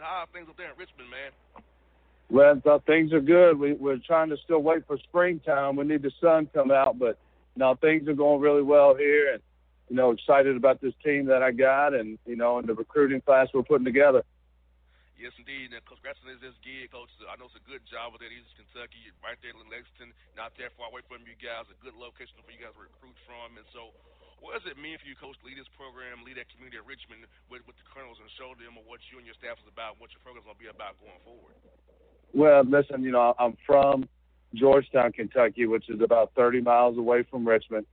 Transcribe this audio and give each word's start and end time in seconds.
Hamilton, 0.00 0.02
how 0.02 0.24
are 0.24 0.28
things 0.32 0.48
up 0.48 0.56
there 0.56 0.72
in 0.72 0.78
Richmond, 0.78 1.10
man? 1.10 1.32
Well, 2.30 2.62
uh, 2.64 2.78
things 2.86 3.12
are 3.12 3.20
good. 3.20 3.58
We, 3.58 3.72
we're 3.74 3.98
trying 3.98 4.30
to 4.30 4.36
still 4.44 4.62
wait 4.62 4.86
for 4.86 4.96
springtime. 4.98 5.76
We 5.76 5.84
need 5.84 6.02
the 6.02 6.12
sun 6.20 6.48
come 6.54 6.70
out, 6.70 6.98
but 6.98 7.18
no, 7.56 7.74
things 7.74 8.06
are 8.08 8.14
going 8.14 8.40
really 8.40 8.62
well 8.62 8.94
here, 8.94 9.34
and 9.34 9.42
you 9.90 9.96
know, 9.96 10.14
excited 10.14 10.54
about 10.54 10.80
this 10.80 10.94
team 11.02 11.26
that 11.26 11.42
I 11.42 11.50
got, 11.50 11.94
and 11.94 12.18
you 12.24 12.36
know, 12.36 12.58
and 12.58 12.68
the 12.68 12.74
recruiting 12.74 13.20
class 13.20 13.48
we're 13.52 13.66
putting 13.66 13.84
together. 13.84 14.22
Yes, 15.18 15.34
indeed. 15.36 15.74
And 15.74 15.82
congrats 15.84 16.16
on 16.24 16.32
this 16.40 16.56
gig, 16.64 16.88
coach. 16.94 17.10
I 17.26 17.36
know 17.36 17.50
it's 17.50 17.58
a 17.58 17.66
good 17.68 17.84
job 17.90 18.14
with 18.14 18.22
that 18.22 18.32
East 18.32 18.54
Kentucky, 18.56 19.10
right 19.20 19.36
there 19.42 19.52
in 19.52 19.68
Lexington, 19.68 20.16
not 20.38 20.54
that 20.56 20.72
far 20.78 20.88
away 20.88 21.04
from 21.10 21.26
you 21.26 21.36
guys. 21.36 21.68
A 21.68 21.76
good 21.82 21.98
location 21.98 22.38
for 22.40 22.48
you 22.54 22.62
guys 22.62 22.72
to 22.72 22.86
recruit 22.86 23.18
from. 23.28 23.58
And 23.58 23.66
so, 23.74 23.92
what 24.40 24.56
does 24.56 24.66
it 24.66 24.80
mean 24.80 24.96
for 24.96 25.06
you, 25.06 25.16
coach, 25.16 25.36
lead 25.44 25.60
this 25.60 25.68
program, 25.76 26.24
lead 26.24 26.40
that 26.40 26.48
community 26.48 26.80
at 26.80 26.86
Richmond 26.88 27.28
with, 27.52 27.60
with 27.68 27.76
the 27.76 27.86
Colonels, 27.92 28.16
and 28.20 28.28
show 28.40 28.56
them 28.56 28.80
what 28.88 29.00
you 29.12 29.20
and 29.20 29.28
your 29.28 29.36
staff 29.36 29.60
is 29.60 29.68
about, 29.68 30.00
what 30.00 30.10
your 30.16 30.24
program's 30.24 30.48
going 30.48 30.56
to 30.56 30.64
be 30.64 30.72
about 30.72 30.96
going 30.98 31.20
forward? 31.24 31.54
Well, 32.32 32.64
listen, 32.64 33.04
you 33.04 33.12
know, 33.12 33.36
I'm 33.38 33.56
from 33.68 34.08
Georgetown, 34.54 35.12
Kentucky, 35.12 35.66
which 35.66 35.88
is 35.88 36.00
about 36.00 36.32
30 36.34 36.60
miles 36.60 36.96
away 36.96 37.22
from 37.28 37.46
Richmond. 37.46 37.86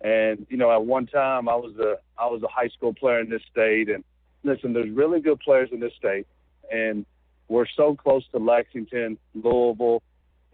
And 0.00 0.46
you 0.48 0.56
know, 0.56 0.72
at 0.72 0.84
one 0.84 1.06
time, 1.06 1.48
I 1.48 1.56
was 1.56 1.76
a 1.76 1.98
I 2.18 2.26
was 2.26 2.42
a 2.42 2.48
high 2.48 2.68
school 2.68 2.94
player 2.94 3.20
in 3.20 3.28
this 3.28 3.42
state. 3.50 3.90
And 3.90 4.02
listen, 4.44 4.72
there's 4.72 4.90
really 4.90 5.20
good 5.20 5.40
players 5.40 5.68
in 5.72 5.80
this 5.80 5.92
state, 5.98 6.26
and 6.72 7.04
we're 7.48 7.66
so 7.76 7.94
close 7.96 8.24
to 8.32 8.38
Lexington, 8.38 9.18
Louisville, 9.34 10.02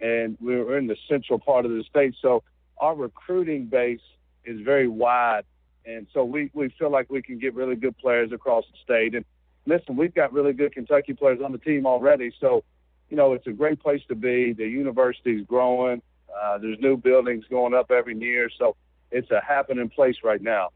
and 0.00 0.36
we're 0.40 0.76
in 0.78 0.88
the 0.88 0.96
central 1.08 1.38
part 1.38 1.64
of 1.64 1.70
the 1.70 1.84
state. 1.88 2.14
So 2.20 2.42
our 2.78 2.96
recruiting 2.96 3.66
base 3.66 4.00
is 4.46 4.60
very 4.62 4.88
wide, 4.88 5.42
and 5.84 6.06
so 6.14 6.24
we 6.24 6.50
we 6.54 6.70
feel 6.78 6.90
like 6.90 7.10
we 7.10 7.22
can 7.22 7.38
get 7.38 7.54
really 7.54 7.76
good 7.76 7.96
players 7.98 8.32
across 8.32 8.64
the 8.70 8.78
state. 8.82 9.14
And 9.14 9.24
listen, 9.66 9.96
we've 9.96 10.14
got 10.14 10.32
really 10.32 10.52
good 10.52 10.72
Kentucky 10.72 11.12
players 11.12 11.40
on 11.44 11.52
the 11.52 11.58
team 11.58 11.86
already. 11.86 12.32
So 12.40 12.64
you 13.10 13.16
know, 13.16 13.34
it's 13.34 13.46
a 13.46 13.52
great 13.52 13.80
place 13.80 14.02
to 14.08 14.14
be. 14.14 14.52
The 14.52 14.66
university's 14.66 15.46
growing. 15.46 16.02
Uh, 16.26 16.58
there's 16.58 16.78
new 16.80 16.96
buildings 16.96 17.44
going 17.48 17.74
up 17.74 17.90
every 17.90 18.18
year, 18.18 18.50
so 18.58 18.76
it's 19.10 19.30
a 19.30 19.40
happening 19.40 19.88
place 19.88 20.16
right 20.24 20.42
now. 20.42 20.70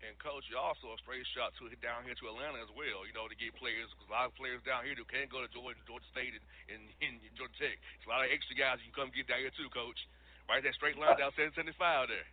And 0.00 0.16
coach, 0.16 0.48
you're 0.48 0.58
also 0.58 0.96
a 0.96 0.98
straight 1.04 1.28
shot 1.36 1.52
to 1.60 1.68
hit 1.68 1.84
down 1.84 2.08
here 2.08 2.16
to 2.16 2.24
Atlanta 2.32 2.64
as 2.64 2.72
well. 2.72 3.04
You 3.04 3.12
know, 3.12 3.28
to 3.28 3.36
get 3.36 3.52
players 3.60 3.92
a 4.00 4.08
lot 4.08 4.32
of 4.32 4.34
players 4.34 4.64
down 4.64 4.88
here 4.88 4.96
who 4.96 5.04
can't 5.04 5.28
go 5.28 5.44
to 5.44 5.50
Georgia, 5.52 5.78
Georgia 5.84 6.08
State, 6.08 6.32
and, 6.32 6.44
and, 6.72 6.82
and 7.04 7.20
Georgia 7.36 7.52
Tech. 7.60 7.76
It's 8.00 8.08
a 8.08 8.10
lot 8.10 8.24
of 8.24 8.32
extra 8.32 8.56
guys 8.56 8.80
you 8.80 8.88
can 8.90 8.96
come 8.96 9.12
get 9.12 9.28
down 9.28 9.44
here 9.44 9.52
too, 9.52 9.68
coach. 9.70 10.00
Right, 10.48 10.64
that 10.64 10.74
straight 10.74 10.98
line 10.98 11.14
down 11.20 11.30
775 11.36 12.10
there. 12.10 12.26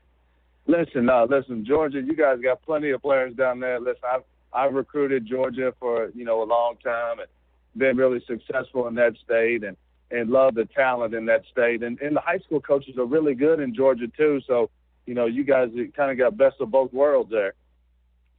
Listen, 0.68 1.10
uh, 1.10 1.26
listen, 1.30 1.66
Georgia, 1.66 2.02
you 2.02 2.14
guys 2.14 2.40
got 2.44 2.62
plenty 2.62 2.92
of 2.92 3.02
players 3.02 3.34
down 3.36 3.60
there. 3.62 3.80
Listen, 3.80 4.04
I've 4.04 4.24
I've 4.52 4.74
recruited 4.74 5.26
Georgia 5.26 5.74
for 5.80 6.12
you 6.14 6.26
know 6.26 6.44
a 6.44 6.48
long 6.48 6.76
time 6.84 7.20
and 7.20 7.28
been 7.78 7.96
really 7.96 8.22
successful 8.28 8.88
in 8.88 8.96
that 8.96 9.16
state 9.24 9.64
and 9.64 9.78
and 10.12 10.30
love 10.30 10.56
the 10.56 10.66
talent 10.76 11.16
in 11.16 11.26
that 11.28 11.44
state. 11.52 11.84
And 11.84 12.00
and 12.02 12.16
the 12.16 12.20
high 12.20 12.40
school 12.40 12.60
coaches 12.60 12.98
are 12.98 13.08
really 13.08 13.34
good 13.34 13.62
in 13.62 13.74
Georgia 13.74 14.08
too. 14.12 14.42
So 14.46 14.70
you 15.06 15.16
know 15.16 15.26
you 15.26 15.46
guys 15.46 15.70
kind 15.96 16.12
of 16.12 16.18
got 16.18 16.36
best 16.36 16.60
of 16.60 16.70
both 16.70 16.92
worlds 16.92 17.32
there. 17.32 17.56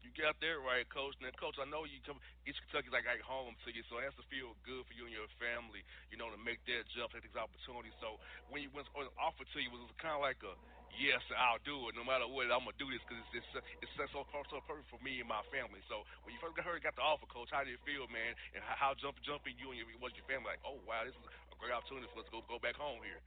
You 0.04 0.12
got 0.12 0.36
that 0.36 0.58
right, 0.60 0.84
coach. 0.92 1.16
Now, 1.24 1.32
coach, 1.40 1.56
I 1.56 1.64
know 1.64 1.88
you 1.88 1.96
come 2.04 2.20
East 2.44 2.60
Kentucky's 2.68 2.92
like 2.92 3.08
like 3.08 3.24
home 3.24 3.56
to 3.64 3.72
you, 3.72 3.80
so 3.88 3.96
it 4.00 4.04
has 4.04 4.16
to 4.20 4.26
feel 4.28 4.52
good 4.68 4.84
for 4.84 4.92
you 4.92 5.08
and 5.08 5.16
your 5.16 5.32
family, 5.40 5.80
you 6.12 6.20
know, 6.20 6.28
to 6.28 6.36
make 6.36 6.60
that 6.68 6.84
jump, 6.92 7.16
take 7.16 7.24
these 7.24 7.40
opportunities. 7.40 7.96
So 8.04 8.20
when 8.52 8.60
you 8.60 8.68
when 8.76 8.84
it 8.84 8.92
was 8.92 9.08
offered 9.16 9.48
to 9.48 9.58
you, 9.64 9.72
was 9.72 9.80
it 9.80 9.96
kind 9.96 10.12
of 10.12 10.20
like 10.20 10.44
a 10.44 10.52
yes, 10.96 11.20
I'll 11.36 11.60
do 11.66 11.88
it. 11.88 11.96
No 11.98 12.04
matter 12.06 12.24
what, 12.24 12.48
I'm 12.48 12.64
gonna 12.64 12.76
do 12.80 12.88
this 12.88 13.02
because 13.04 13.20
it's, 13.36 13.44
it's 13.82 13.84
it's 13.84 13.94
so 14.14 14.24
so 14.48 14.60
perfect 14.64 14.88
for 14.88 15.00
me 15.04 15.20
and 15.20 15.28
my 15.28 15.44
family. 15.52 15.84
So 15.90 16.08
when 16.24 16.32
you 16.32 16.40
first 16.40 16.56
got 16.56 16.64
heard 16.64 16.80
got 16.80 16.96
the 16.96 17.04
offer, 17.04 17.28
coach, 17.28 17.52
how 17.52 17.66
did 17.66 17.76
it 17.76 17.82
feel, 17.84 18.08
man? 18.08 18.32
And 18.56 18.64
how, 18.64 18.76
how 18.76 18.90
jump 18.96 19.20
jumping 19.20 19.58
you 19.60 19.74
and 19.74 19.78
your 19.78 19.88
was 20.00 20.16
your 20.16 20.24
family 20.24 20.56
like? 20.56 20.62
Oh 20.64 20.80
wow, 20.88 21.04
this 21.04 21.12
is 21.12 21.24
a 21.24 21.56
great 21.60 21.74
opportunity 21.74 22.08
for 22.12 22.24
us 22.24 22.28
to 22.28 22.32
go 22.32 22.40
go 22.48 22.58
back 22.62 22.80
home 22.80 23.04
here. 23.04 23.20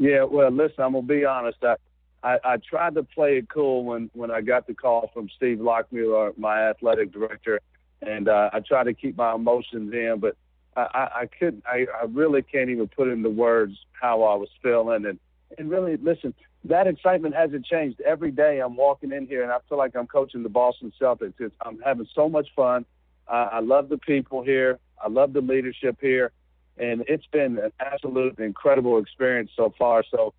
Yeah, 0.00 0.24
well, 0.24 0.50
listen, 0.50 0.82
I'm 0.82 0.98
gonna 0.98 1.06
be 1.06 1.22
honest. 1.22 1.62
I 1.62 1.76
I, 2.22 2.38
I 2.44 2.56
tried 2.58 2.94
to 2.94 3.02
play 3.02 3.38
it 3.38 3.48
cool 3.48 3.84
when 3.84 4.10
when 4.12 4.30
I 4.30 4.40
got 4.40 4.66
the 4.66 4.74
call 4.74 5.10
from 5.12 5.28
Steve 5.36 5.58
Lochmueller, 5.58 6.36
my 6.38 6.70
athletic 6.70 7.12
director, 7.12 7.60
and 8.02 8.28
uh, 8.28 8.50
I 8.52 8.60
tried 8.60 8.84
to 8.84 8.94
keep 8.94 9.16
my 9.16 9.34
emotions 9.34 9.92
in, 9.92 10.18
but 10.20 10.36
I, 10.76 10.82
I, 10.82 11.20
I 11.22 11.26
couldn't. 11.26 11.64
I, 11.66 11.86
I 12.00 12.04
really 12.08 12.42
can't 12.42 12.70
even 12.70 12.88
put 12.88 13.08
into 13.08 13.30
words 13.30 13.76
how 13.92 14.22
I 14.22 14.34
was 14.36 14.48
feeling, 14.62 15.06
and 15.06 15.18
and 15.58 15.70
really 15.70 15.96
listen 15.96 16.34
that 16.64 16.86
excitement 16.86 17.34
hasn't 17.34 17.64
changed. 17.64 18.00
Every 18.00 18.30
day 18.30 18.60
I'm 18.60 18.76
walking 18.76 19.12
in 19.12 19.26
here 19.26 19.42
and 19.42 19.50
I 19.50 19.58
feel 19.68 19.78
like 19.78 19.96
I'm 19.96 20.06
coaching 20.06 20.42
the 20.42 20.48
Boston 20.48 20.92
Celtics. 21.00 21.34
It's, 21.38 21.54
I'm 21.64 21.80
having 21.80 22.06
so 22.14 22.28
much 22.28 22.48
fun. 22.54 22.84
Uh, 23.26 23.48
I 23.52 23.60
love 23.60 23.88
the 23.88 23.98
people 23.98 24.42
here. 24.42 24.78
I 25.02 25.08
love 25.08 25.32
the 25.32 25.40
leadership 25.40 25.98
here. 26.00 26.32
And 26.76 27.04
it's 27.08 27.26
been 27.26 27.58
an 27.58 27.72
absolute 27.80 28.38
incredible 28.38 28.98
experience 28.98 29.50
so 29.56 29.72
far. 29.78 30.04
So, 30.10 30.34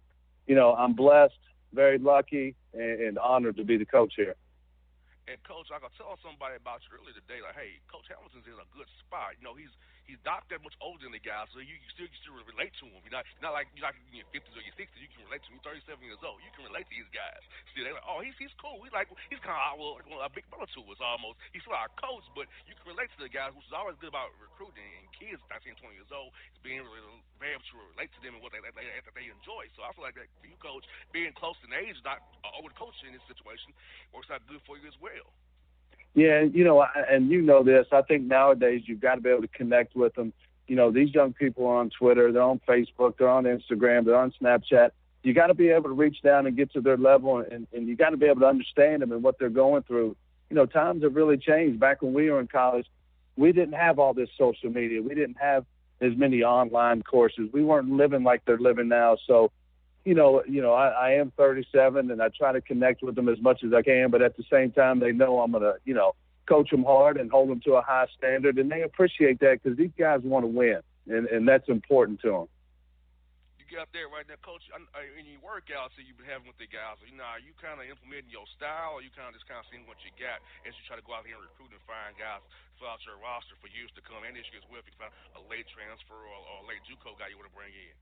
you 0.48 0.56
know, 0.56 0.74
I'm 0.74 0.94
blessed, 0.94 1.38
very 1.74 1.98
lucky, 1.98 2.56
and, 2.74 3.02
and 3.02 3.20
honored 3.20 3.58
to 3.58 3.64
be 3.64 3.78
the 3.78 3.86
coach 3.86 4.14
here. 4.16 4.36
And 5.28 5.38
coach, 5.44 5.70
I 5.70 5.80
could 5.80 5.94
tell 5.98 6.18
somebody 6.26 6.58
about 6.58 6.82
you 6.84 6.98
earlier 6.98 7.14
today, 7.14 7.46
like, 7.46 7.56
hey, 7.56 7.78
Coach 7.88 8.10
Hamilton's 8.10 8.46
in 8.50 8.58
a 8.58 8.68
good 8.74 8.90
spot. 9.06 9.38
You 9.38 9.46
know, 9.46 9.56
he's 9.56 9.72
he's 10.06 10.22
not 10.26 10.46
that 10.50 10.62
much 10.62 10.76
older 10.82 11.06
than 11.06 11.14
the 11.14 11.24
guy, 11.24 11.46
so 11.52 11.62
you, 11.62 11.76
you 11.78 11.90
still 11.94 12.10
you 12.10 12.18
still 12.22 12.38
relate 12.38 12.74
to 12.82 12.86
him. 12.88 13.02
You're 13.06 13.16
not 13.16 13.26
not 13.42 13.54
like 13.54 13.70
you're 13.74 13.86
not 13.86 13.98
in 14.10 14.22
your 14.22 14.30
fifties 14.34 14.54
or 14.54 14.64
your 14.64 14.76
sixties. 14.78 15.02
You 15.02 15.12
can 15.12 15.26
relate 15.28 15.46
to 15.46 15.50
him. 15.54 15.62
You're 15.62 15.78
37 15.82 16.02
years 16.04 16.22
old. 16.26 16.42
You 16.42 16.52
can 16.54 16.66
relate 16.68 16.86
to 16.90 16.94
these 16.94 17.12
guys. 17.14 17.42
Still, 17.72 17.88
they're 17.88 17.98
like, 17.98 18.08
oh, 18.08 18.20
he's 18.24 18.36
he's 18.38 18.54
cool. 18.58 18.82
We 18.82 18.90
like 18.94 19.10
he's 19.30 19.42
kind 19.44 19.56
of 19.56 19.64
our 19.64 19.76
well, 19.78 20.22
a 20.24 20.32
big 20.32 20.48
brother 20.50 20.68
to 20.68 20.82
us 20.92 21.02
almost. 21.02 21.40
He's 21.54 21.64
still 21.64 21.78
our 21.78 21.92
coach, 22.00 22.26
but 22.34 22.50
you 22.66 22.74
can 22.78 22.86
relate 22.88 23.10
to 23.16 23.20
the 23.22 23.32
guys, 23.32 23.54
which 23.54 23.68
is 23.68 23.76
always 23.76 23.98
good 24.02 24.12
about 24.12 24.34
recruiting 24.42 24.86
and 25.02 25.08
kids. 25.16 25.42
19, 25.50 25.78
20 25.78 25.96
years 25.98 26.12
old, 26.14 26.32
is 26.54 26.62
being 26.64 26.84
really, 26.84 27.22
very 27.38 27.58
able 27.58 27.66
to 27.68 27.78
relate 27.94 28.12
to 28.16 28.20
them 28.24 28.38
and 28.38 28.42
what 28.44 28.54
they 28.54 28.62
they, 28.62 28.74
they, 28.74 29.02
they 29.14 29.28
enjoy. 29.30 29.68
So 29.76 29.84
I 29.84 29.92
feel 29.94 30.06
like 30.06 30.18
that 30.18 30.30
you 30.46 30.58
coach 30.60 30.86
being 31.12 31.34
close 31.34 31.58
in 31.66 31.74
age, 31.74 31.98
not 32.06 32.22
uh, 32.46 32.58
over 32.60 32.70
coaching 32.78 33.12
in 33.12 33.14
this 33.18 33.26
situation, 33.28 33.74
works 34.14 34.30
out 34.30 34.44
good 34.48 34.62
for 34.66 34.78
you 34.78 34.88
as 34.88 34.98
well. 35.02 35.30
Yeah, 36.14 36.42
you 36.42 36.64
know, 36.64 36.86
and 37.10 37.32
you 37.32 37.42
know 37.42 37.64
this. 37.64 37.88
I 37.92 38.02
think 38.02 38.24
nowadays 38.24 38.84
you've 38.86 39.00
got 39.00 39.16
to 39.16 39.22
be 39.22 39.30
able 39.30 39.44
to 39.44 39.48
connect 39.48 39.96
with 39.96 40.14
them 40.16 40.34
you 40.72 40.78
know, 40.78 40.90
these 40.90 41.14
young 41.14 41.34
people 41.34 41.68
are 41.68 41.80
on 41.80 41.90
Twitter, 41.90 42.32
they're 42.32 42.42
on 42.42 42.62
Facebook, 42.66 43.18
they're 43.18 43.28
on 43.28 43.44
Instagram, 43.44 44.06
they're 44.06 44.16
on 44.16 44.32
Snapchat. 44.42 44.92
You 45.22 45.34
got 45.34 45.48
to 45.48 45.54
be 45.54 45.68
able 45.68 45.90
to 45.90 45.96
reach 45.96 46.22
down 46.22 46.48
and 46.48 46.56
get 46.56 46.72
to 46.72 46.80
their 46.80 46.96
level, 46.96 47.40
and, 47.40 47.68
and 47.74 47.90
you 47.90 47.98
got 47.98 48.12
to 48.12 48.18
be 48.18 48.26
able 48.28 48.40
to 48.40 48.48
understand 48.48 49.02
them 49.02 49.12
and 49.12 49.22
what 49.22 49.38
they're 49.38 49.50
going 49.50 49.84
through. 49.84 50.16
You 50.50 50.56
know, 50.56 50.66
times 50.66 51.04
have 51.04 51.14
really 51.14 51.36
changed. 51.36 51.78
Back 51.78 52.02
when 52.02 52.14
we 52.14 52.32
were 52.32 52.40
in 52.40 52.48
college, 52.48 52.88
we 53.36 53.52
didn't 53.52 53.74
have 53.74 54.00
all 54.00 54.14
this 54.14 54.30
social 54.38 54.70
media. 54.70 55.02
We 55.02 55.14
didn't 55.14 55.40
have 55.42 55.66
as 56.00 56.16
many 56.16 56.42
online 56.42 57.04
courses. 57.04 57.50
We 57.52 57.66
weren't 57.66 57.92
living 57.92 58.24
like 58.24 58.46
they're 58.46 58.58
living 58.58 58.88
now. 58.88 59.18
So, 59.28 59.52
you 60.06 60.16
know, 60.16 60.42
you 60.48 60.62
know, 60.62 60.74
I, 60.74 60.90
I 60.90 61.10
am 61.22 61.32
37, 61.38 62.10
and 62.10 62.22
I 62.22 62.30
try 62.30 62.52
to 62.52 62.62
connect 62.62 63.04
with 63.04 63.16
them 63.16 63.30
as 63.30 63.40
much 63.40 63.64
as 63.64 63.74
I 63.74 63.82
can. 63.82 64.10
But 64.10 64.22
at 64.22 64.36
the 64.38 64.44
same 64.52 64.72
time, 64.72 65.00
they 65.00 65.12
know 65.12 65.40
I'm 65.40 65.52
gonna, 65.52 65.78
you 65.86 65.94
know, 65.94 66.16
coach 66.50 66.72
them 66.72 66.84
hard 66.84 67.18
and 67.18 67.30
hold 67.30 67.50
them 67.50 67.62
to 67.66 67.78
a 67.78 67.82
high 67.82 68.08
standard, 68.18 68.58
and 68.58 68.72
they 68.72 68.82
appreciate 68.82 69.40
that 69.42 69.62
because 69.62 69.78
these 69.78 69.94
guys 69.98 70.22
want 70.26 70.44
to 70.44 70.50
win, 70.50 70.82
and 71.06 71.30
and 71.30 71.48
that's 71.48 71.70
important 71.70 72.20
to 72.26 72.30
them. 72.34 72.48
You 73.62 73.70
get 73.70 73.86
out 73.86 73.94
there 73.94 74.10
right 74.10 74.26
now, 74.26 74.42
coach. 74.42 74.66
In 74.74 75.26
your 75.30 75.38
workouts 75.46 75.94
that 75.96 76.10
you've 76.10 76.18
been 76.18 76.26
having 76.26 76.50
with 76.50 76.58
the 76.58 76.66
guys, 76.66 76.98
you 77.06 77.14
know, 77.14 77.30
are 77.30 77.38
you 77.38 77.54
kind 77.62 77.78
of 77.78 77.86
implementing 77.86 78.34
your 78.34 78.50
style, 78.58 78.98
or 78.98 79.06
you 79.06 79.14
kind 79.14 79.30
of 79.30 79.38
just 79.38 79.46
kind 79.46 79.62
of 79.62 79.70
seeing 79.70 79.86
what 79.86 80.02
you 80.02 80.10
got 80.18 80.42
as 80.66 80.74
you 80.74 80.82
try 80.90 80.98
to 80.98 81.06
go 81.06 81.14
out 81.14 81.30
here 81.30 81.38
and 81.38 81.46
recruit 81.46 81.70
and 81.70 81.84
find 81.86 82.18
guys 82.18 82.42
fill 82.82 82.90
out 82.90 82.98
your 83.06 83.22
roster 83.22 83.54
for 83.62 83.70
years 83.70 83.94
to 83.94 84.02
come, 84.02 84.26
and 84.26 84.34
this 84.34 84.50
year 84.50 84.66
as 84.66 84.66
well 84.66 84.82
if 84.82 84.90
you 84.90 84.98
find 84.98 85.14
a 85.38 85.42
late 85.46 85.70
transfer 85.70 86.18
or, 86.18 86.40
or 86.58 86.66
a 86.66 86.68
late 86.68 86.82
JUCO 86.90 87.14
guy 87.22 87.30
you 87.30 87.38
want 87.38 87.46
to 87.46 87.54
bring 87.54 87.70
in. 87.70 87.94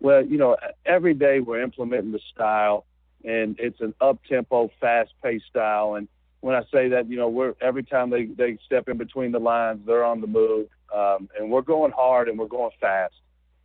Well, 0.00 0.24
you 0.24 0.38
know, 0.38 0.56
every 0.86 1.14
day 1.14 1.40
we're 1.40 1.62
implementing 1.62 2.12
the 2.12 2.20
style, 2.32 2.86
and 3.24 3.56
it's 3.58 3.80
an 3.80 3.94
up 4.00 4.20
tempo, 4.28 4.70
fast 4.80 5.10
paced 5.22 5.46
style, 5.46 5.94
and 5.94 6.08
when 6.40 6.54
I 6.54 6.62
say 6.72 6.88
that, 6.90 7.08
you 7.08 7.16
know, 7.16 7.28
we're 7.28 7.54
every 7.60 7.82
time 7.82 8.10
they 8.10 8.26
they 8.26 8.58
step 8.64 8.88
in 8.88 8.96
between 8.96 9.32
the 9.32 9.40
lines, 9.40 9.80
they're 9.86 10.04
on 10.04 10.20
the 10.20 10.26
move, 10.26 10.68
um, 10.94 11.28
and 11.38 11.50
we're 11.50 11.62
going 11.62 11.92
hard 11.92 12.28
and 12.28 12.38
we're 12.38 12.46
going 12.46 12.70
fast. 12.80 13.14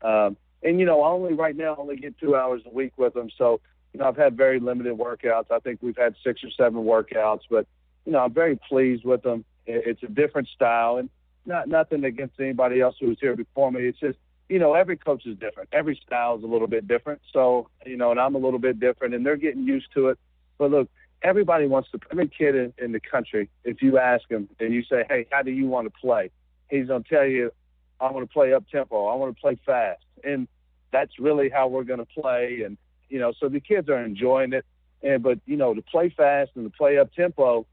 Um, 0.01 0.37
and 0.63 0.79
you 0.79 0.85
know, 0.85 1.01
I 1.03 1.09
only 1.09 1.33
right 1.33 1.55
now 1.55 1.75
only 1.77 1.97
get 1.97 2.17
two 2.17 2.35
hours 2.35 2.61
a 2.65 2.73
week 2.73 2.93
with 2.97 3.13
them, 3.13 3.29
so 3.37 3.61
you 3.93 3.99
know, 3.99 4.07
I've 4.07 4.17
had 4.17 4.35
very 4.35 4.59
limited 4.59 4.97
workouts. 4.97 5.51
I 5.51 5.59
think 5.59 5.79
we've 5.81 5.97
had 5.97 6.15
six 6.23 6.43
or 6.43 6.49
seven 6.57 6.83
workouts, 6.83 7.41
but 7.49 7.67
you 8.05 8.11
know, 8.11 8.19
I'm 8.19 8.33
very 8.33 8.59
pleased 8.67 9.05
with 9.05 9.21
them. 9.21 9.45
It's 9.65 10.01
a 10.03 10.07
different 10.07 10.47
style, 10.49 10.97
and 10.97 11.09
not 11.45 11.67
nothing 11.67 12.03
against 12.03 12.39
anybody 12.39 12.81
else 12.81 12.95
who 12.99 13.07
was 13.09 13.17
here 13.21 13.35
before 13.35 13.71
me. 13.71 13.85
It's 13.85 13.99
just 13.99 14.17
you 14.49 14.59
know, 14.59 14.73
every 14.73 14.97
coach 14.97 15.25
is 15.25 15.37
different. 15.37 15.69
Every 15.71 15.99
style 16.05 16.37
is 16.37 16.43
a 16.43 16.47
little 16.47 16.67
bit 16.67 16.87
different. 16.87 17.21
So, 17.31 17.69
you 17.85 17.97
know, 17.97 18.11
and 18.11 18.19
I'm 18.19 18.35
a 18.35 18.39
little 18.39 18.59
bit 18.59 18.79
different, 18.79 19.13
and 19.13 19.25
they're 19.25 19.37
getting 19.37 19.63
used 19.63 19.87
to 19.93 20.09
it. 20.09 20.19
But 20.57 20.71
look, 20.71 20.89
everybody 21.21 21.67
wants 21.67 21.89
to. 21.91 21.99
Every 22.11 22.27
kid 22.27 22.55
in, 22.55 22.73
in 22.77 22.91
the 22.91 22.99
country, 22.99 23.49
if 23.63 23.81
you 23.81 23.97
ask 23.97 24.29
him 24.29 24.49
and 24.59 24.73
you 24.73 24.83
say, 24.83 25.05
"Hey, 25.09 25.25
how 25.31 25.41
do 25.41 25.51
you 25.51 25.67
want 25.67 25.91
to 25.91 25.99
play?" 25.99 26.29
He's 26.69 26.87
gonna 26.87 27.03
tell 27.09 27.25
you, 27.25 27.51
"I 27.99 28.11
want 28.11 28.27
to 28.27 28.33
play 28.33 28.53
up 28.53 28.67
tempo. 28.69 29.07
I 29.07 29.15
want 29.15 29.35
to 29.35 29.41
play 29.41 29.57
fast." 29.65 30.03
And 30.23 30.47
that's 30.91 31.19
really 31.19 31.49
how 31.49 31.67
we're 31.67 31.83
gonna 31.83 32.05
play. 32.05 32.61
And 32.65 32.77
you 33.09 33.19
know, 33.19 33.33
so 33.39 33.49
the 33.49 33.59
kids 33.59 33.89
are 33.89 34.03
enjoying 34.03 34.53
it. 34.53 34.65
And 35.01 35.23
but 35.23 35.39
you 35.45 35.57
know, 35.57 35.73
to 35.73 35.81
play 35.81 36.09
fast 36.09 36.51
and 36.55 36.71
to 36.71 36.77
play 36.77 36.97
up 36.97 37.13
tempo, 37.13 37.65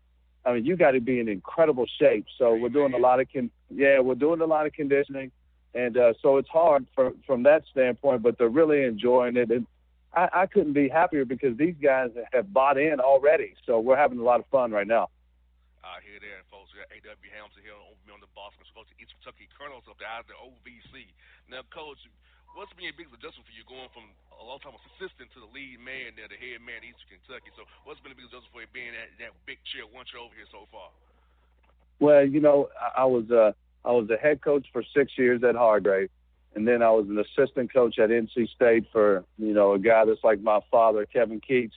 I 0.44 0.54
mean, 0.54 0.64
you 0.64 0.76
got 0.76 0.92
to 0.92 1.00
be 1.00 1.20
in 1.20 1.28
incredible 1.28 1.86
shape. 1.98 2.26
So 2.38 2.54
we're 2.54 2.70
doing 2.70 2.94
a 2.94 2.98
lot 2.98 3.20
of 3.20 3.26
con- 3.32 3.50
yeah, 3.68 4.00
we're 4.00 4.14
doing 4.14 4.40
a 4.40 4.46
lot 4.46 4.66
of 4.66 4.72
conditioning, 4.72 5.30
and 5.74 5.96
uh, 5.96 6.12
so 6.20 6.38
it's 6.38 6.48
hard 6.48 6.86
for, 6.94 7.12
from 7.26 7.44
that 7.44 7.62
standpoint. 7.70 8.22
But 8.22 8.38
they're 8.38 8.48
really 8.48 8.84
enjoying 8.84 9.36
it, 9.36 9.50
and 9.50 9.66
I, 10.14 10.28
I 10.32 10.46
couldn't 10.46 10.74
be 10.74 10.88
happier 10.88 11.24
because 11.24 11.56
these 11.56 11.76
guys 11.80 12.10
have 12.32 12.52
bought 12.52 12.78
in 12.78 12.98
already. 12.98 13.54
So 13.66 13.78
we're 13.78 13.96
having 13.96 14.18
a 14.18 14.26
lot 14.26 14.40
of 14.40 14.46
fun 14.50 14.72
right 14.72 14.86
now. 14.86 15.08
Uh, 15.80 15.96
here 16.04 16.20
there, 16.20 16.44
folks. 16.52 16.68
We 16.74 16.82
got 16.82 16.92
A.W. 16.92 17.30
Hamilton 17.32 17.62
here 17.64 17.78
on, 17.78 17.96
on 18.12 18.20
the 18.20 18.28
Boston 18.36 18.66
Coach 18.76 18.90
East 19.00 19.16
Kentucky 19.16 19.48
Colonels 19.56 19.86
up 19.88 19.96
there 19.96 20.10
out 20.10 20.26
of 20.26 20.28
the 20.28 20.36
OVC. 20.36 21.08
Now, 21.48 21.64
Coach, 21.72 21.96
what's 22.52 22.68
been 22.76 22.90
your 22.90 22.96
biggest 22.98 23.16
adjustment 23.16 23.48
for 23.48 23.54
you 23.56 23.64
going 23.64 23.88
from 23.96 24.12
a 24.36 24.44
long 24.44 24.60
time 24.60 24.76
assistant 24.76 25.32
to 25.32 25.40
the 25.40 25.50
lead 25.56 25.80
man, 25.80 26.18
there, 26.20 26.28
the 26.28 26.36
head 26.36 26.60
man 26.60 26.84
in 26.84 26.92
Eastern 26.92 27.16
Kentucky? 27.22 27.48
So, 27.56 27.64
what's 27.88 28.02
been 28.04 28.12
the 28.12 28.18
biggest 28.18 28.36
adjustment 28.36 28.52
for 28.52 28.60
you 28.60 28.70
being 28.76 28.92
that, 28.92 29.08
that 29.24 29.32
big 29.48 29.62
chair 29.72 29.88
once 29.88 30.12
you're 30.12 30.20
over 30.20 30.36
here 30.36 30.48
so 30.52 30.68
far? 30.68 30.92
Well, 31.96 32.28
you 32.28 32.44
know, 32.44 32.68
I, 32.76 33.02
I 33.02 33.06
was 33.08 33.24
uh, 33.32 33.56
I 33.84 33.92
was 33.92 34.08
the 34.08 34.16
head 34.16 34.42
coach 34.42 34.66
for 34.72 34.82
six 34.96 35.12
years 35.16 35.42
at 35.42 35.54
Hargrave, 35.54 36.10
and 36.54 36.66
then 36.66 36.82
I 36.82 36.90
was 36.90 37.06
an 37.08 37.18
assistant 37.18 37.72
coach 37.72 37.98
at 37.98 38.10
NC 38.10 38.48
State 38.50 38.86
for 38.92 39.24
you 39.38 39.52
know 39.52 39.72
a 39.72 39.78
guy 39.78 40.04
that's 40.04 40.22
like 40.22 40.40
my 40.40 40.60
father, 40.70 41.06
Kevin 41.06 41.40
Keatts, 41.40 41.72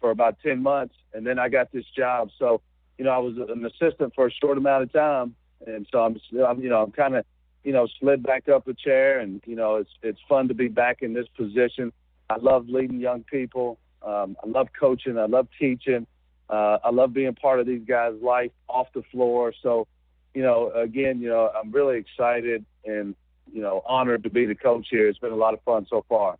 for 0.00 0.10
about 0.10 0.38
ten 0.42 0.62
months, 0.62 0.94
and 1.12 1.26
then 1.26 1.38
I 1.38 1.48
got 1.48 1.72
this 1.72 1.86
job. 1.96 2.30
So 2.38 2.60
you 2.98 3.04
know 3.04 3.10
I 3.10 3.18
was 3.18 3.36
an 3.36 3.64
assistant 3.64 4.14
for 4.14 4.26
a 4.26 4.30
short 4.30 4.58
amount 4.58 4.84
of 4.84 4.92
time, 4.92 5.34
and 5.66 5.86
so 5.90 6.00
I'm, 6.00 6.20
I'm 6.46 6.60
you 6.60 6.68
know 6.68 6.82
I'm 6.82 6.92
kind 6.92 7.16
of 7.16 7.24
you 7.64 7.72
know 7.72 7.88
slid 7.98 8.22
back 8.22 8.48
up 8.48 8.68
a 8.68 8.74
chair, 8.74 9.18
and 9.20 9.42
you 9.46 9.56
know 9.56 9.76
it's 9.76 9.90
it's 10.02 10.20
fun 10.28 10.48
to 10.48 10.54
be 10.54 10.68
back 10.68 11.02
in 11.02 11.14
this 11.14 11.26
position. 11.36 11.92
I 12.28 12.36
love 12.36 12.68
leading 12.68 13.00
young 13.00 13.24
people. 13.24 13.78
Um, 14.02 14.36
I 14.42 14.48
love 14.48 14.68
coaching. 14.78 15.18
I 15.18 15.26
love 15.26 15.48
teaching. 15.58 16.06
Uh, 16.48 16.78
I 16.82 16.90
love 16.90 17.12
being 17.12 17.34
part 17.34 17.60
of 17.60 17.66
these 17.66 17.82
guys' 17.86 18.14
life 18.20 18.50
off 18.68 18.88
the 18.94 19.02
floor. 19.12 19.52
So, 19.62 19.86
you 20.34 20.42
know, 20.42 20.70
again, 20.74 21.20
you 21.20 21.28
know, 21.28 21.50
I'm 21.50 21.72
really 21.72 21.98
excited 21.98 22.64
and 22.84 23.14
you 23.52 23.62
know, 23.62 23.82
honored 23.86 24.22
to 24.22 24.30
be 24.30 24.46
the 24.46 24.54
coach 24.54 24.86
here. 24.90 25.08
It's 25.08 25.18
been 25.18 25.34
a 25.34 25.38
lot 25.38 25.54
of 25.54 25.62
fun 25.62 25.86
so 25.90 26.04
far, 26.08 26.38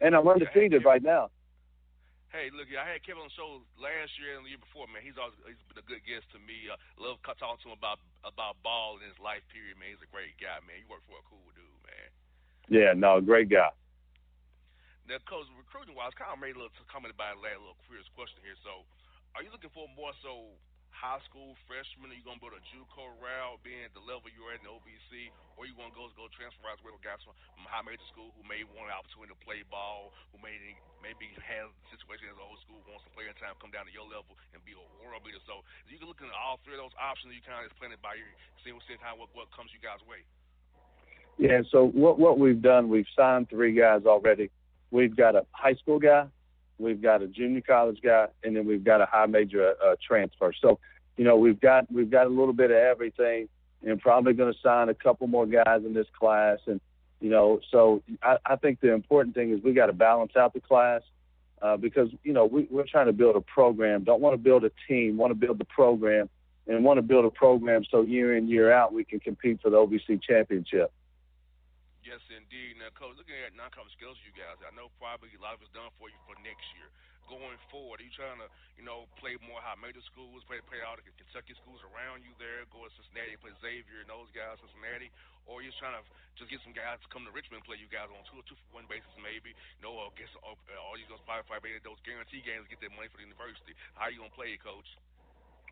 and 0.00 0.14
I'm 0.14 0.26
undefeated 0.26 0.84
right 0.84 1.02
now. 1.02 1.30
Hey, 2.30 2.48
look, 2.48 2.64
I 2.72 2.88
had 2.88 3.04
Kevin 3.04 3.20
on 3.20 3.28
the 3.28 3.36
show 3.36 3.60
last 3.76 4.16
year 4.16 4.40
and 4.40 4.48
the 4.48 4.56
year 4.56 4.62
before, 4.62 4.88
man. 4.88 5.04
He's 5.04 5.20
always 5.20 5.36
he's 5.44 5.60
been 5.68 5.82
a 5.82 5.84
good 5.84 6.00
guest 6.08 6.24
to 6.32 6.40
me. 6.40 6.70
Uh, 6.70 6.80
love 6.96 7.20
talking 7.26 7.60
to 7.60 7.68
him 7.68 7.76
about 7.76 8.00
about 8.24 8.56
ball 8.64 8.96
in 9.02 9.04
his 9.04 9.18
life 9.20 9.44
period, 9.52 9.76
man. 9.76 9.92
He's 9.92 10.00
a 10.00 10.08
great 10.08 10.38
guy, 10.40 10.56
man. 10.64 10.80
He 10.80 10.86
worked 10.88 11.04
for 11.10 11.20
a 11.20 11.26
cool 11.28 11.44
dude, 11.52 11.82
man. 11.84 12.08
Yeah, 12.72 12.96
no, 12.96 13.20
great 13.20 13.52
guy. 13.52 13.68
Now, 15.10 15.20
coach, 15.28 15.50
recruiting 15.58 15.98
wise, 15.98 16.16
kind 16.16 16.32
of 16.32 16.40
made 16.40 16.56
a 16.56 16.60
little 16.62 16.72
comment 16.88 17.12
about 17.12 17.36
it 17.36 17.44
last 17.44 17.60
little 17.60 17.76
curious 17.84 18.08
question 18.16 18.40
here. 18.40 18.56
So, 18.64 18.88
are 19.36 19.44
you 19.44 19.52
looking 19.52 19.74
for 19.74 19.90
more 19.92 20.16
so 20.24 20.56
high 20.92 21.20
school 21.26 21.56
freshman? 21.66 22.12
Are 22.12 22.16
you 22.16 22.22
gonna 22.22 22.38
go 22.38 22.52
to 22.52 22.60
JUCO 22.70 23.18
route, 23.18 23.58
being 23.64 23.82
at 23.82 23.92
the 23.96 24.04
level 24.04 24.30
you're 24.30 24.52
at 24.54 24.62
in 24.62 24.68
the 24.68 24.72
OVC, 24.72 25.32
or 25.58 25.66
you 25.66 25.74
want 25.74 25.92
to 25.92 25.96
go 25.98 26.06
go 26.14 26.30
transfer 26.32 26.68
out 26.68 26.78
with 26.84 26.94
guys 27.02 27.18
from, 27.24 27.34
high 27.66 27.82
major 27.82 28.04
school 28.12 28.30
who 28.36 28.44
may 28.44 28.62
want 28.76 28.92
an 28.92 28.94
opportunity 28.94 29.32
to 29.32 29.40
play 29.42 29.64
ball, 29.72 30.12
who 30.30 30.38
may 30.44 30.54
maybe 31.00 31.32
have 31.40 31.72
a 31.72 31.86
situation 31.90 32.30
as 32.30 32.36
an 32.36 32.44
old 32.44 32.60
school 32.62 32.78
wants 32.86 33.02
to 33.08 33.12
play 33.16 33.26
in 33.26 33.34
time, 33.40 33.56
come 33.58 33.72
down 33.74 33.88
to 33.88 33.94
your 33.94 34.06
level 34.06 34.36
and 34.54 34.60
be 34.62 34.76
a 34.76 34.84
world 35.02 35.24
beater. 35.24 35.42
So 35.48 35.64
you 35.90 35.98
can 35.98 36.06
look 36.06 36.20
at 36.22 36.30
all 36.30 36.62
three 36.62 36.78
of 36.78 36.84
those 36.84 36.94
options. 37.00 37.34
You 37.34 37.42
kind 37.42 37.64
of 37.64 37.72
just 37.72 37.80
playing 37.80 37.96
it 37.96 38.02
by 38.04 38.14
ear, 38.14 38.30
seeing 38.62 38.78
seeing 38.86 39.00
how 39.02 39.16
what 39.18 39.32
what 39.34 39.50
comes 39.50 39.72
you 39.72 39.80
guys' 39.82 40.04
way. 40.06 40.22
Yeah. 41.40 41.64
So 41.72 41.88
what 41.90 42.20
what 42.20 42.38
we've 42.38 42.60
done, 42.60 42.92
we've 42.92 43.08
signed 43.16 43.48
three 43.48 43.72
guys 43.72 44.04
already. 44.04 44.52
We've 44.92 45.16
got 45.16 45.34
a 45.34 45.48
high 45.52 45.74
school 45.74 45.98
guy, 45.98 46.28
we've 46.78 47.00
got 47.00 47.22
a 47.22 47.26
junior 47.26 47.60
college 47.60 48.00
guy, 48.02 48.26
and 48.44 48.56
then 48.56 48.66
we've 48.66 48.84
got 48.84 49.00
a 49.00 49.06
high 49.06 49.26
major 49.26 49.74
uh, 49.84 49.96
transfer. 50.06 50.52
So, 50.60 50.78
you 51.16 51.24
know, 51.24 51.36
we've 51.36 51.60
got 51.60 51.90
we've 51.92 52.10
got 52.10 52.26
a 52.26 52.30
little 52.30 52.52
bit 52.52 52.70
of 52.70 52.76
everything, 52.76 53.48
and 53.82 54.00
probably 54.00 54.32
going 54.32 54.52
to 54.52 54.58
sign 54.60 54.88
a 54.88 54.94
couple 54.94 55.26
more 55.26 55.46
guys 55.46 55.82
in 55.84 55.94
this 55.94 56.06
class. 56.18 56.58
And 56.66 56.80
you 57.20 57.30
know, 57.30 57.60
so 57.70 58.02
I, 58.22 58.36
I 58.44 58.56
think 58.56 58.80
the 58.80 58.92
important 58.92 59.34
thing 59.34 59.52
is 59.52 59.62
we 59.62 59.72
got 59.72 59.86
to 59.86 59.92
balance 59.92 60.32
out 60.36 60.54
the 60.54 60.60
class 60.60 61.02
uh, 61.60 61.76
because 61.76 62.08
you 62.24 62.32
know 62.32 62.46
we, 62.46 62.66
we're 62.70 62.86
trying 62.86 63.06
to 63.06 63.12
build 63.12 63.36
a 63.36 63.40
program. 63.40 64.04
Don't 64.04 64.20
want 64.20 64.34
to 64.34 64.38
build 64.38 64.64
a 64.64 64.70
team. 64.88 65.16
Want 65.16 65.30
to 65.30 65.34
build 65.34 65.58
the 65.58 65.64
program, 65.64 66.28
and 66.66 66.84
want 66.84 66.98
to 66.98 67.02
build 67.02 67.24
a 67.24 67.30
program 67.30 67.84
so 67.90 68.02
year 68.02 68.36
in 68.36 68.48
year 68.48 68.72
out 68.72 68.92
we 68.92 69.04
can 69.04 69.20
compete 69.20 69.60
for 69.62 69.70
the 69.70 69.76
OVC 69.76 70.20
championship. 70.22 70.92
Yes, 72.02 72.18
indeed. 72.34 72.82
Now, 72.82 72.90
coach, 72.98 73.14
looking 73.14 73.38
at 73.46 73.54
non-conference 73.54 73.94
skills, 73.94 74.18
you 74.26 74.34
guys, 74.34 74.58
I 74.66 74.74
know 74.74 74.90
probably 74.98 75.30
a 75.38 75.42
lot 75.42 75.54
of 75.54 75.62
it's 75.62 75.70
done 75.70 75.86
for 76.02 76.10
you 76.10 76.18
for 76.26 76.34
next 76.42 76.66
year. 76.74 76.90
Going 77.30 77.54
forward, 77.70 78.02
are 78.02 78.06
you 78.06 78.10
trying 78.10 78.42
to, 78.42 78.50
you 78.74 78.82
know, 78.82 79.06
play 79.22 79.38
more 79.46 79.62
high 79.62 79.78
major 79.78 80.02
schools, 80.10 80.42
play 80.50 80.58
play 80.66 80.82
out 80.82 80.98
the 80.98 81.06
Kentucky 81.14 81.54
schools 81.62 81.78
around 81.86 82.26
you 82.26 82.34
there, 82.42 82.66
go 82.74 82.82
to 82.82 82.90
Cincinnati, 82.98 83.38
play 83.38 83.54
Xavier 83.62 84.02
and 84.02 84.10
those 84.10 84.26
guys, 84.34 84.58
Cincinnati, 84.58 85.14
or 85.46 85.62
are 85.62 85.64
you 85.64 85.70
trying 85.78 85.94
to 85.94 86.02
just 86.34 86.50
get 86.50 86.58
some 86.66 86.74
guys 86.74 86.98
to 86.98 87.06
come 87.14 87.22
to 87.22 87.30
Richmond 87.30 87.62
and 87.62 87.66
play 87.70 87.78
you 87.78 87.86
guys 87.86 88.10
on 88.10 88.26
two 88.26 88.42
or 88.42 88.46
two 88.50 88.58
for 88.66 88.82
one 88.82 88.90
basis, 88.90 89.14
maybe? 89.22 89.54
You 89.54 89.82
know, 89.86 89.94
or 89.94 90.10
get 90.18 90.26
all 90.42 90.98
you 90.98 91.06
gonna 91.06 91.22
probably 91.22 91.46
probably 91.46 91.78
those 91.86 92.02
guarantee 92.02 92.42
games, 92.42 92.66
get 92.66 92.82
that 92.82 92.90
money 92.90 93.06
for 93.06 93.22
the 93.22 93.30
university. 93.30 93.78
How 93.94 94.10
are 94.10 94.12
you 94.12 94.26
gonna 94.26 94.34
play 94.34 94.58
it, 94.58 94.60
coach? 94.60 94.90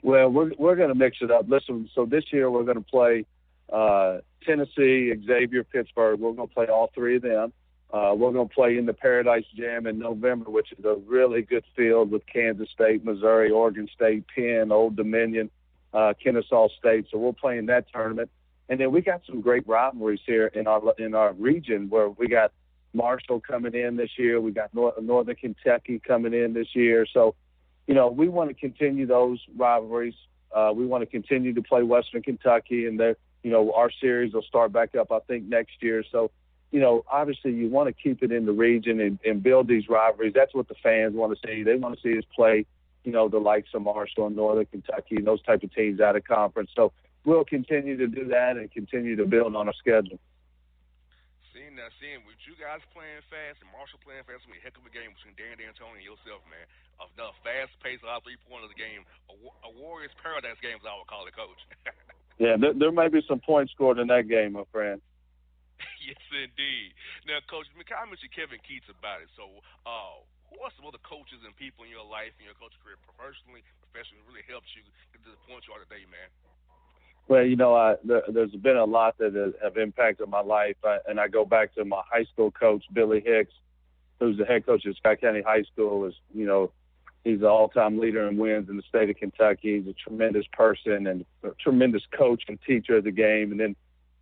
Well, 0.06 0.30
we're 0.30 0.54
we're 0.54 0.78
gonna 0.78 0.96
mix 0.96 1.18
it 1.18 1.34
up. 1.34 1.50
Listen, 1.50 1.90
so 1.98 2.06
this 2.06 2.30
year 2.30 2.46
we're 2.46 2.64
gonna 2.64 2.86
play 2.86 3.26
uh, 3.72 4.18
Tennessee, 4.44 5.12
Xavier, 5.26 5.64
Pittsburgh. 5.64 6.20
We're 6.20 6.32
going 6.32 6.48
to 6.48 6.54
play 6.54 6.66
all 6.66 6.90
three 6.94 7.16
of 7.16 7.22
them. 7.22 7.52
Uh, 7.92 8.14
we're 8.16 8.32
going 8.32 8.48
to 8.48 8.54
play 8.54 8.78
in 8.78 8.86
the 8.86 8.92
Paradise 8.92 9.44
Jam 9.56 9.86
in 9.86 9.98
November, 9.98 10.50
which 10.50 10.72
is 10.78 10.84
a 10.84 10.94
really 11.06 11.42
good 11.42 11.64
field 11.74 12.10
with 12.10 12.22
Kansas 12.26 12.68
State, 12.72 13.04
Missouri, 13.04 13.50
Oregon 13.50 13.88
State, 13.92 14.24
Penn, 14.34 14.70
Old 14.70 14.94
Dominion, 14.94 15.50
uh, 15.92 16.14
Kennesaw 16.22 16.68
State. 16.78 17.06
So 17.10 17.18
we'll 17.18 17.32
play 17.32 17.58
in 17.58 17.66
that 17.66 17.86
tournament. 17.92 18.30
And 18.68 18.78
then 18.78 18.92
we 18.92 19.00
got 19.00 19.22
some 19.26 19.40
great 19.40 19.66
rivalries 19.66 20.20
here 20.24 20.46
in 20.46 20.68
our 20.68 20.80
in 20.98 21.14
our 21.14 21.32
region 21.32 21.90
where 21.90 22.08
we 22.08 22.28
got 22.28 22.52
Marshall 22.92 23.40
coming 23.40 23.74
in 23.74 23.96
this 23.96 24.10
year. 24.16 24.40
We 24.40 24.52
got 24.52 24.72
North, 24.72 24.94
Northern 25.02 25.34
Kentucky 25.34 26.00
coming 26.06 26.32
in 26.32 26.52
this 26.52 26.68
year. 26.74 27.06
So, 27.12 27.34
you 27.88 27.94
know, 27.94 28.08
we 28.08 28.28
want 28.28 28.50
to 28.50 28.54
continue 28.54 29.06
those 29.06 29.40
rivalries. 29.56 30.14
Uh, 30.54 30.72
we 30.74 30.86
want 30.86 31.02
to 31.02 31.06
continue 31.06 31.52
to 31.54 31.62
play 31.62 31.82
Western 31.82 32.22
Kentucky, 32.22 32.86
and 32.86 32.98
they're 32.98 33.16
you 33.42 33.50
know, 33.50 33.72
our 33.72 33.90
series 34.00 34.32
will 34.34 34.42
start 34.42 34.72
back 34.72 34.94
up, 34.94 35.10
I 35.10 35.20
think, 35.20 35.44
next 35.48 35.82
year. 35.82 36.04
So, 36.10 36.30
you 36.70 36.80
know, 36.80 37.04
obviously 37.10 37.52
you 37.52 37.68
want 37.68 37.88
to 37.88 37.92
keep 37.92 38.22
it 38.22 38.30
in 38.30 38.46
the 38.46 38.52
region 38.52 39.00
and, 39.00 39.18
and 39.24 39.42
build 39.42 39.66
these 39.66 39.88
rivalries. 39.88 40.34
That's 40.34 40.54
what 40.54 40.68
the 40.68 40.76
fans 40.82 41.14
want 41.14 41.36
to 41.36 41.40
see. 41.46 41.62
They 41.62 41.76
want 41.76 41.96
to 41.96 42.00
see 42.02 42.16
us 42.16 42.24
play, 42.34 42.66
you 43.04 43.12
know, 43.12 43.28
the 43.28 43.38
likes 43.40 43.70
of 43.74 43.82
Marshall 43.82 44.26
and 44.26 44.36
Northern 44.36 44.66
Kentucky 44.66 45.16
and 45.16 45.26
those 45.26 45.42
type 45.42 45.62
of 45.62 45.74
teams 45.74 46.00
out 46.00 46.16
of 46.16 46.24
conference. 46.24 46.70
So 46.76 46.92
we'll 47.24 47.44
continue 47.44 47.96
to 47.96 48.06
do 48.06 48.28
that 48.28 48.56
and 48.56 48.70
continue 48.70 49.16
to 49.16 49.26
build 49.26 49.56
on 49.56 49.66
our 49.66 49.74
schedule. 49.74 50.20
Seeing 51.50 51.74
that, 51.76 51.90
seeing 51.98 52.22
with 52.28 52.38
you 52.46 52.54
guys 52.54 52.78
playing 52.94 53.24
fast 53.26 53.58
and 53.58 53.70
Marshall 53.74 53.98
playing 54.06 54.22
fast, 54.22 54.44
it's 54.44 54.46
gonna 54.46 54.54
be 54.54 54.62
a 54.62 54.64
heck 54.64 54.78
of 54.78 54.86
a 54.86 54.92
game 54.94 55.10
between 55.16 55.34
Dan 55.34 55.58
D'Antoni 55.58 55.98
and 55.98 56.06
yourself, 56.06 56.44
man. 56.46 56.62
Another 57.02 57.34
fast 57.42 57.74
paced, 57.82 58.04
a 58.04 58.06
lot 58.06 58.22
of 58.22 58.24
three 58.28 58.38
pointers 58.46 58.70
game, 58.78 59.02
a, 59.26 59.34
a 59.66 59.70
Warriors 59.74 60.14
paradise 60.22 60.60
game, 60.62 60.78
as 60.78 60.86
I 60.86 60.94
would 60.94 61.08
call 61.10 61.26
it, 61.26 61.34
Coach. 61.34 61.58
Yeah, 62.40 62.56
there, 62.56 62.72
there 62.72 62.90
may 62.90 63.12
be 63.12 63.20
some 63.28 63.38
points 63.44 63.76
scored 63.76 64.00
in 64.00 64.08
that 64.08 64.24
game, 64.24 64.56
my 64.56 64.64
friend. 64.72 65.04
yes, 66.08 66.16
indeed. 66.32 66.96
Now, 67.28 67.44
Coach, 67.44 67.68
I 67.68 68.04
mentioned 68.08 68.32
Kevin 68.32 68.64
Keatts 68.64 68.88
about 68.88 69.20
it. 69.20 69.28
So, 69.36 69.60
uh, 69.84 70.24
who 70.48 70.56
are 70.64 70.72
some 70.72 70.88
other 70.88 71.04
coaches 71.04 71.44
and 71.44 71.52
people 71.60 71.84
in 71.84 71.92
your 71.92 72.08
life, 72.08 72.32
in 72.40 72.48
your 72.48 72.56
coaching 72.56 72.80
career, 72.80 72.96
professionally, 73.04 73.60
professionally, 73.84 74.24
really 74.24 74.42
helped 74.48 74.72
you 74.72 74.80
get 75.12 75.20
to 75.28 75.36
the 75.36 75.42
point 75.44 75.68
you 75.68 75.76
are 75.76 75.84
today, 75.84 76.08
man? 76.08 76.32
Well, 77.28 77.44
you 77.44 77.60
know, 77.60 77.76
I, 77.76 78.00
there, 78.02 78.24
there's 78.32 78.56
been 78.56 78.80
a 78.80 78.88
lot 78.88 79.20
that 79.20 79.36
have 79.60 79.76
impacted 79.76 80.26
my 80.32 80.40
life, 80.40 80.80
I, 80.80 80.98
and 81.04 81.20
I 81.20 81.28
go 81.28 81.44
back 81.44 81.76
to 81.76 81.84
my 81.84 82.00
high 82.08 82.24
school 82.32 82.50
coach, 82.50 82.82
Billy 82.88 83.20
Hicks, 83.20 83.52
who's 84.18 84.40
the 84.40 84.48
head 84.48 84.64
coach 84.64 84.88
at 84.88 84.96
Scott 84.96 85.20
County 85.20 85.44
High 85.44 85.68
School. 85.68 86.08
Is 86.08 86.16
you 86.32 86.48
know, 86.48 86.72
He's 87.24 87.40
the 87.40 87.48
all-time 87.48 87.98
leader 87.98 88.26
in 88.28 88.38
wins 88.38 88.68
in 88.68 88.76
the 88.76 88.82
state 88.88 89.10
of 89.10 89.16
Kentucky. 89.16 89.78
He's 89.78 89.88
a 89.88 89.92
tremendous 89.92 90.46
person 90.52 91.06
and 91.06 91.24
a 91.42 91.50
tremendous 91.60 92.02
coach 92.16 92.44
and 92.48 92.58
teacher 92.66 92.96
of 92.96 93.04
the 93.04 93.10
game. 93.10 93.50
And 93.50 93.60
then, 93.60 93.76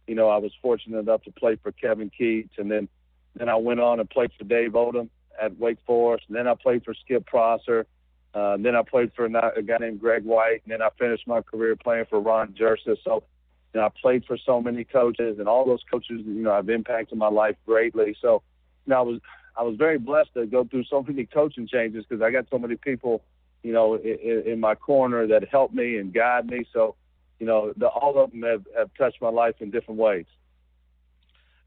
you 0.07 0.15
know, 0.15 0.29
I 0.29 0.39
was 0.39 0.53
fortunate 0.61 0.99
enough 0.99 1.23
to 1.23 1.31
play 1.31 1.57
for 1.63 1.71
Kevin 1.71 2.11
Keatts, 2.11 2.59
and 2.59 2.71
then 2.71 2.89
then 3.37 3.49
I 3.49 3.55
went 3.57 3.79
on 3.79 4.01
and 4.01 4.11
played 4.11 4.33
for 4.37 4.45
Dave 4.45 4.73
Odom 4.73 5.11
at 5.41 5.57
Wake 5.59 5.79
Forest, 5.87 6.25
and 6.29 6.37
then 6.37 6.49
I 6.49 6.55
played 6.55 6.85
for 6.85 6.95
Skip 6.95 7.25
Prosser. 7.27 7.87
Uh, 8.35 8.57
then 8.59 8.75
I 8.75 8.83
played 8.83 9.13
for 9.15 9.27
a 9.27 9.63
guy 9.63 9.77
named 9.79 10.01
Greg 10.01 10.25
White, 10.25 10.63
and 10.65 10.73
then 10.73 10.83
I 10.83 10.89
finished 10.99 11.27
my 11.27 11.41
career 11.41 11.77
playing 11.77 12.07
for 12.11 12.21
Ron 12.21 12.55
Jirsa. 12.59 12.97
So, 13.05 13.23
you 13.73 13.81
know, 13.81 13.87
I 13.87 13.91
played 14.01 14.25
for 14.25 14.37
so 14.37 14.61
many 14.61 14.85
coaches, 14.85 15.39
and 15.39 15.49
all 15.49 15.65
those 15.65 15.83
coaches, 15.91 16.23
you 16.27 16.43
know, 16.43 16.53
have 16.53 16.69
impacted 16.69 17.17
my 17.17 17.29
life 17.29 17.57
greatly. 17.65 18.17
So, 18.21 18.43
you 18.87 18.91
know, 18.91 18.99
I 18.99 19.03
was 19.03 19.21
I 19.59 19.63
was 19.67 19.75
very 19.75 19.99
blessed 19.99 20.33
to 20.35 20.47
go 20.47 20.63
through 20.63 20.85
so 20.87 21.03
many 21.03 21.27
coaching 21.35 21.67
changes 21.67 22.07
because 22.07 22.23
I 22.23 22.31
got 22.31 22.47
so 22.49 22.59
many 22.59 22.77
people, 22.79 23.27
you 23.67 23.75
know, 23.75 23.99
in, 23.99 24.47
in 24.47 24.61
my 24.63 24.79
corner 24.79 25.27
that 25.27 25.51
helped 25.51 25.75
me 25.75 25.99
and 25.99 26.15
guide 26.15 26.47
me. 26.47 26.63
So, 26.73 26.95
you 27.43 27.47
know, 27.47 27.75
the, 27.75 27.91
all 27.91 28.15
of 28.23 28.31
them 28.31 28.43
have, 28.47 28.63
have 28.79 28.91
touched 28.95 29.21
my 29.21 29.35
life 29.35 29.59
in 29.59 29.75
different 29.75 29.99
ways. 29.99 30.31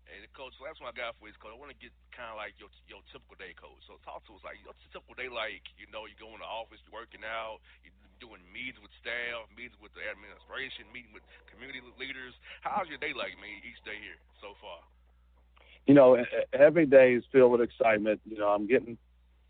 Hey, 0.08 0.24
coach, 0.32 0.56
last 0.64 0.80
one 0.80 0.88
I 0.88 0.96
got 0.96 1.20
for 1.20 1.28
you 1.28 1.36
coach. 1.36 1.52
I 1.52 1.60
want 1.60 1.76
to 1.76 1.80
get 1.84 1.92
kind 2.16 2.32
of 2.32 2.40
like 2.40 2.56
your 2.60 2.72
your 2.88 3.04
typical 3.12 3.36
day, 3.36 3.52
coach. 3.60 3.80
So 3.88 4.00
talk 4.08 4.24
to 4.28 4.40
us 4.40 4.44
like 4.48 4.60
your 4.64 4.76
typical 4.96 5.16
day, 5.16 5.28
like 5.28 5.64
you 5.76 5.88
know, 5.92 6.08
you 6.08 6.16
go 6.16 6.32
in 6.32 6.40
the 6.40 6.48
office, 6.48 6.80
you're 6.88 6.96
working 6.96 7.24
out, 7.28 7.60
you're 7.84 7.96
doing 8.20 8.44
meetings 8.52 8.80
with 8.80 8.92
staff, 9.00 9.48
meetings 9.52 9.80
with 9.80 9.96
the 9.96 10.04
administration, 10.08 10.88
meeting 10.92 11.12
with 11.16 11.24
community 11.48 11.80
leaders. 11.96 12.36
How's 12.64 12.92
your 12.92 13.00
day 13.00 13.16
like, 13.16 13.36
man, 13.40 13.64
each 13.64 13.80
day 13.84 14.00
here 14.00 14.20
so 14.44 14.56
far? 14.60 14.84
You 15.88 15.94
know, 15.94 16.24
every 16.54 16.86
day 16.86 17.14
is 17.14 17.24
filled 17.32 17.52
with 17.52 17.62
excitement. 17.62 18.22
You 18.30 18.38
know, 18.38 18.48
I'm 18.48 18.68
getting, 18.68 18.98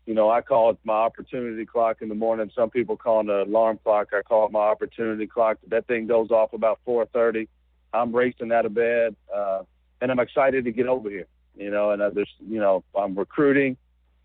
you 0.06 0.14
know, 0.14 0.30
I 0.30 0.40
call 0.40 0.70
it 0.70 0.78
my 0.84 0.94
opportunity 0.94 1.66
clock 1.66 1.98
in 2.00 2.08
the 2.08 2.14
morning. 2.14 2.50
Some 2.54 2.70
people 2.70 2.96
call 2.96 3.20
it 3.20 3.26
an 3.26 3.48
alarm 3.48 3.78
clock. 3.82 4.08
I 4.12 4.22
call 4.22 4.46
it 4.46 4.52
my 4.52 4.60
opportunity 4.60 5.26
clock. 5.26 5.58
That 5.68 5.86
thing 5.86 6.06
goes 6.06 6.30
off 6.30 6.52
about 6.52 6.80
4:30. 6.86 7.48
I'm 7.92 8.14
racing 8.14 8.52
out 8.52 8.64
of 8.64 8.74
bed, 8.74 9.14
uh, 9.34 9.62
and 10.00 10.10
I'm 10.10 10.18
excited 10.18 10.64
to 10.64 10.72
get 10.72 10.86
over 10.86 11.10
here. 11.10 11.26
You 11.56 11.70
know, 11.70 11.90
and 11.90 12.00
uh, 12.00 12.10
there's, 12.10 12.32
you 12.40 12.58
know, 12.58 12.82
I'm 12.94 13.14
recruiting. 13.14 13.76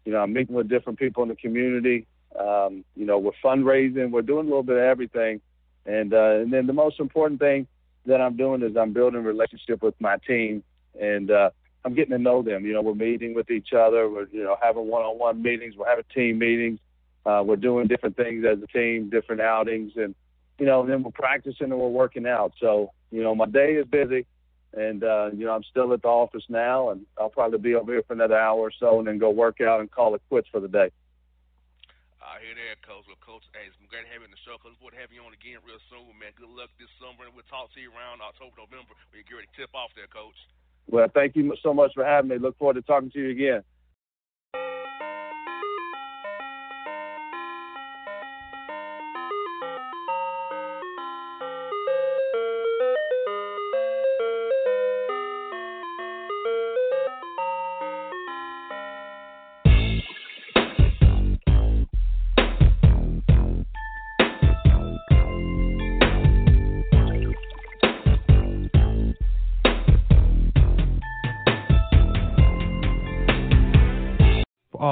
You 0.06 0.14
know, 0.14 0.20
I'm 0.20 0.32
meeting 0.32 0.56
with 0.56 0.70
different 0.70 1.00
people 1.00 1.24
in 1.24 1.30
the 1.30 1.36
community. 1.36 2.08
Um, 2.40 2.86
you 2.96 3.06
know, 3.06 3.18
we're 3.18 3.32
fundraising. 3.44 4.12
We're 4.12 4.22
doing 4.22 4.46
a 4.46 4.50
little 4.50 4.64
bit 4.64 4.78
of 4.78 4.84
everything, 4.84 5.42
and 5.86 6.14
uh, 6.14 6.40
and 6.42 6.54
then 6.54 6.68
the 6.68 6.74
most 6.74 7.00
important 7.00 7.42
thing 7.42 7.68
that 8.06 8.22
I'm 8.22 8.38
doing 8.38 8.62
is 8.62 8.78
I'm 8.78 8.94
building 8.94 9.24
relationship 9.24 9.84
with 9.84 10.00
my 10.00 10.18
team, 10.26 10.64
and 11.00 11.30
uh, 11.30 11.50
I'm 11.88 11.96
getting 11.96 12.12
to 12.12 12.18
know 12.18 12.42
them. 12.42 12.66
You 12.66 12.74
know, 12.74 12.82
we're 12.82 12.96
meeting 12.96 13.34
with 13.34 13.50
each 13.50 13.72
other. 13.72 14.10
We're 14.10 14.28
you 14.28 14.44
know 14.44 14.58
having 14.62 14.88
one-on-one 14.88 15.42
meetings. 15.42 15.76
We're 15.78 15.88
having 15.88 16.04
team 16.14 16.38
meetings. 16.38 16.80
Uh, 17.26 17.44
we're 17.48 17.56
doing 17.56 17.88
different 17.88 18.18
things 18.18 18.44
as 18.44 18.60
a 18.62 18.68
team, 18.68 19.10
different 19.10 19.40
outings, 19.40 19.94
and 19.96 20.14
you 20.60 20.66
know, 20.66 20.86
then 20.86 21.02
we're 21.02 21.16
practicing 21.16 21.72
and 21.72 21.80
we're 21.80 21.88
working 21.88 22.28
out. 22.28 22.52
So 22.60 22.92
you 23.10 23.24
know, 23.24 23.36
my 23.36 23.46
day 23.46 23.80
is 23.80 23.88
busy, 23.88 24.28
and 24.76 25.02
uh, 25.02 25.32
you 25.32 25.46
know, 25.46 25.56
I'm 25.56 25.64
still 25.64 25.94
at 25.94 26.02
the 26.02 26.12
office 26.12 26.44
now, 26.50 26.90
and 26.92 27.08
I'll 27.16 27.32
probably 27.32 27.60
be 27.60 27.74
over 27.76 27.94
here 27.94 28.04
for 28.06 28.20
another 28.20 28.38
hour 28.38 28.60
or 28.60 28.72
so, 28.78 29.00
and 29.00 29.08
then 29.08 29.18
go 29.18 29.30
work 29.30 29.62
out 29.62 29.80
and 29.80 29.90
call 29.90 30.14
it 30.14 30.22
quits 30.28 30.50
for 30.52 30.60
the 30.60 30.68
day. 30.68 30.92
I 32.20 32.44
hear 32.44 32.52
that, 32.52 32.84
Coach. 32.84 33.08
Well, 33.08 33.16
Coach, 33.24 33.48
hey, 33.56 33.72
it's 33.72 33.80
great 33.88 34.04
on 34.04 34.28
the 34.28 34.44
show. 34.44 34.60
Coach, 34.60 34.76
we'll 34.84 34.92
have 35.00 35.16
you 35.16 35.24
on 35.24 35.32
again 35.32 35.64
real 35.64 35.80
soon, 35.88 36.12
man. 36.20 36.36
Good 36.36 36.52
luck 36.52 36.68
this 36.76 36.92
summer, 37.00 37.24
and 37.24 37.32
we'll 37.32 37.48
talk 37.48 37.72
to 37.72 37.80
you 37.80 37.96
around 37.96 38.20
October, 38.20 38.60
November 38.60 38.92
when 38.92 39.24
you 39.24 39.24
get 39.24 39.40
ready 39.40 39.48
to 39.48 39.56
tip 39.56 39.72
off 39.72 39.96
there, 39.96 40.12
Coach. 40.12 40.36
Well, 40.88 41.08
thank 41.14 41.36
you 41.36 41.54
so 41.62 41.74
much 41.74 41.92
for 41.94 42.06
having 42.06 42.30
me. 42.30 42.38
Look 42.38 42.58
forward 42.58 42.76
to 42.76 42.82
talking 42.82 43.12
to 43.12 43.20
you 43.20 43.30
again. 43.30 43.64